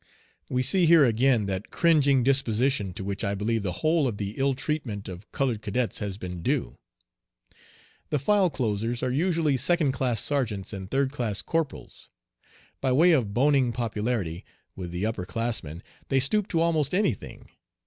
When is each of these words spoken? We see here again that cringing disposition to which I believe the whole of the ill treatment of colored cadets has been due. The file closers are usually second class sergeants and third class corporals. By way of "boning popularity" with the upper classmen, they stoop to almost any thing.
We 0.49 0.63
see 0.63 0.87
here 0.87 1.05
again 1.05 1.45
that 1.45 1.69
cringing 1.69 2.23
disposition 2.23 2.91
to 2.95 3.03
which 3.03 3.23
I 3.23 3.35
believe 3.35 3.61
the 3.61 3.71
whole 3.85 4.07
of 4.07 4.17
the 4.17 4.31
ill 4.31 4.55
treatment 4.55 5.07
of 5.07 5.31
colored 5.31 5.61
cadets 5.61 5.99
has 5.99 6.17
been 6.17 6.41
due. 6.41 6.79
The 8.09 8.17
file 8.17 8.49
closers 8.49 9.03
are 9.03 9.11
usually 9.11 9.57
second 9.57 9.91
class 9.91 10.19
sergeants 10.19 10.73
and 10.73 10.89
third 10.89 11.11
class 11.11 11.43
corporals. 11.43 12.09
By 12.81 12.91
way 12.93 13.11
of 13.11 13.35
"boning 13.35 13.73
popularity" 13.73 14.43
with 14.75 14.89
the 14.89 15.05
upper 15.05 15.23
classmen, 15.27 15.83
they 16.07 16.19
stoop 16.19 16.47
to 16.47 16.61
almost 16.61 16.95
any 16.95 17.13
thing. 17.13 17.49